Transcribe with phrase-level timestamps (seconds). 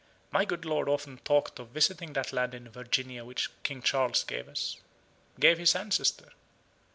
[0.31, 4.47] My good lord often talked of visiting that land in Virginia which King Charles gave
[4.49, 4.77] us
[5.39, 6.29] gave his ancestor.